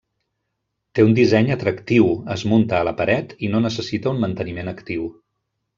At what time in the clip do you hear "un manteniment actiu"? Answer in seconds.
4.17-5.09